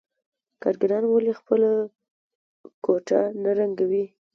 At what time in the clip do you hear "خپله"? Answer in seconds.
1.39-1.69